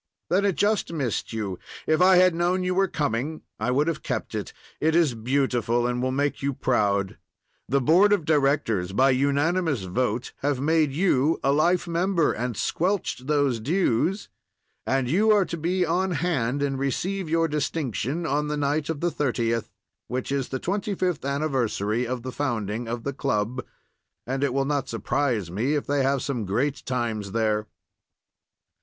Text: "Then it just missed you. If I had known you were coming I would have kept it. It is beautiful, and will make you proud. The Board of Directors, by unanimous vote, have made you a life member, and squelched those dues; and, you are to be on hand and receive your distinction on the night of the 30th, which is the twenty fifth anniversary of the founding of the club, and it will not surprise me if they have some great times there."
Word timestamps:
"Then 0.31 0.45
it 0.45 0.55
just 0.55 0.91
missed 0.91 1.31
you. 1.31 1.59
If 1.85 2.01
I 2.01 2.15
had 2.15 2.33
known 2.33 2.63
you 2.63 2.73
were 2.73 2.87
coming 2.87 3.43
I 3.59 3.69
would 3.69 3.87
have 3.87 4.01
kept 4.01 4.33
it. 4.33 4.51
It 4.79 4.95
is 4.95 5.13
beautiful, 5.13 5.85
and 5.85 6.01
will 6.01 6.11
make 6.11 6.41
you 6.41 6.55
proud. 6.55 7.19
The 7.69 7.81
Board 7.81 8.11
of 8.11 8.25
Directors, 8.25 8.93
by 8.93 9.11
unanimous 9.11 9.83
vote, 9.83 10.33
have 10.37 10.59
made 10.59 10.91
you 10.91 11.39
a 11.43 11.51
life 11.51 11.87
member, 11.87 12.33
and 12.33 12.57
squelched 12.57 13.27
those 13.27 13.59
dues; 13.59 14.27
and, 14.87 15.07
you 15.07 15.29
are 15.29 15.45
to 15.45 15.55
be 15.55 15.85
on 15.85 16.09
hand 16.13 16.63
and 16.63 16.79
receive 16.79 17.29
your 17.29 17.47
distinction 17.47 18.25
on 18.25 18.47
the 18.47 18.57
night 18.57 18.89
of 18.89 19.01
the 19.01 19.11
30th, 19.11 19.69
which 20.07 20.31
is 20.31 20.49
the 20.49 20.57
twenty 20.57 20.95
fifth 20.95 21.23
anniversary 21.23 22.07
of 22.07 22.23
the 22.23 22.31
founding 22.31 22.87
of 22.87 23.03
the 23.03 23.13
club, 23.13 23.63
and 24.25 24.43
it 24.43 24.51
will 24.51 24.65
not 24.65 24.89
surprise 24.89 25.51
me 25.51 25.75
if 25.75 25.85
they 25.85 26.01
have 26.01 26.23
some 26.23 26.43
great 26.43 26.83
times 26.87 27.33
there." 27.33 27.67